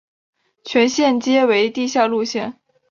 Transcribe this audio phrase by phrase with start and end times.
[0.65, 2.57] 全线皆为地下路线。